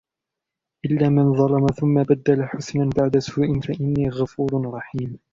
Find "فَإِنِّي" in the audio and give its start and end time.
3.59-4.09